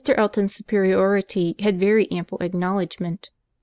[0.15, 3.29] Elton's superiority had very ample acknowledgment.